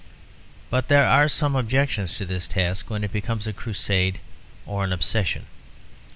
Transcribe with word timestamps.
But 0.71 0.87
there 0.87 1.05
are 1.05 1.27
some 1.27 1.55
objections 1.55 2.17
to 2.17 2.25
this 2.25 2.47
task 2.47 2.89
when 2.89 3.03
it 3.03 3.13
becomes 3.13 3.45
a 3.45 3.53
crusade 3.53 4.19
or 4.65 4.83
an 4.83 4.91
obsession. 4.93 5.45